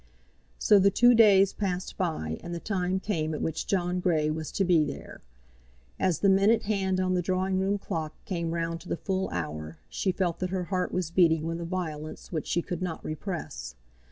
[0.57, 4.51] So the two days passed by and the time came at which John Grey was
[4.53, 5.21] to be there.
[5.99, 9.77] As the minute hand on the drawing room clock came round to the full hour,
[9.89, 13.75] she felt that her heart was beating with a violence which she could not repress.